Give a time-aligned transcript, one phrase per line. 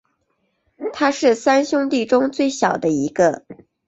[0.93, 3.45] 他是三兄弟中最小的一个。